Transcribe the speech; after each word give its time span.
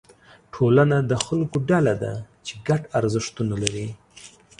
ټولنه 0.53 0.97
د 1.11 1.13
خلکو 1.25 1.57
ډله 1.69 1.93
ده 2.03 2.13
چې 2.45 2.53
ګډ 2.67 2.81
ارزښتونه 2.99 3.53
لري. 3.63 3.87